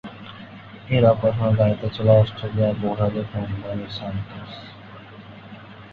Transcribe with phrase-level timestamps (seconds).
[0.87, 4.51] এর অপারেশনের দায়িত্বে ছিল অস্ট্রেলীয় বহুজাতিক কোম্পানি সান্তোস।